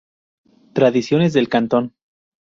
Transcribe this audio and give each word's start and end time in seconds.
Tradiciones 0.73 1.31
del 1.33 1.47
cantón. 1.47 1.93